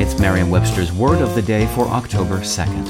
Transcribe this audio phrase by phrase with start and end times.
[0.00, 2.86] It's Merriam-Webster's Word of the Day for October 2nd.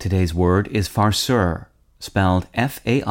[0.00, 1.66] Today's word is farceur,
[2.00, 3.06] spelled F-A-R-C-E-U-R.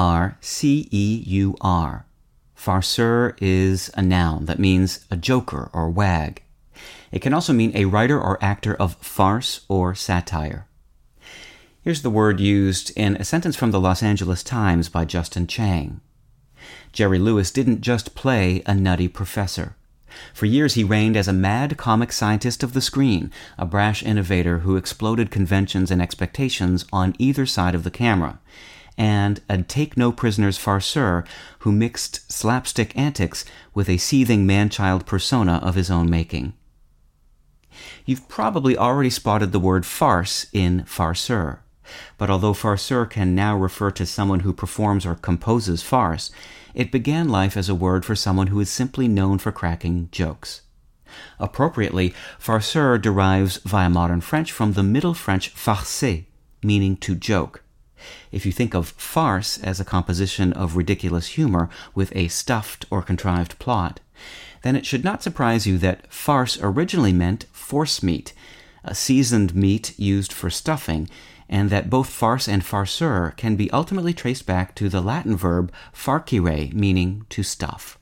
[2.58, 6.44] Farceur is a noun that means a joker or wag.
[7.14, 10.68] It can also mean a writer or actor of farce or satire.
[11.82, 16.02] Here's the word used in a sentence from the Los Angeles Times by Justin Chang.
[16.94, 19.76] Jerry Lewis didn't just play a nutty professor.
[20.34, 24.60] For years, he reigned as a mad comic scientist of the screen, a brash innovator
[24.60, 28.40] who exploded conventions and expectations on either side of the camera,
[28.98, 31.24] and a take no prisoners farceur
[31.60, 36.54] who mixed slapstick antics with a seething man child persona of his own making.
[38.06, 41.62] You've probably already spotted the word farce in farceur.
[42.18, 46.32] But although farceur can now refer to someone who performs or composes farce,
[46.74, 50.62] it began life as a word for someone who is simply known for cracking jokes.
[51.40, 56.26] Appropriately, farceur derives via modern French from the Middle French farcer,
[56.64, 57.64] meaning to joke.
[58.32, 63.02] If you think of farce as a composition of ridiculous humor with a stuffed or
[63.02, 64.00] contrived plot,
[64.62, 68.34] then it should not surprise you that farce originally meant force meat,
[68.84, 71.10] a seasoned meat used for stuffing,
[71.48, 75.72] and that both farce and farceur can be ultimately traced back to the Latin verb
[75.94, 77.98] farcire, meaning to stuff.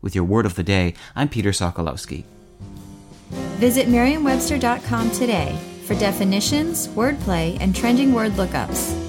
[0.00, 2.24] With your word of the day, I'm Peter Sokolowski.
[3.58, 9.03] Visit merriam-webster.com today for definitions, wordplay, and trending word lookups.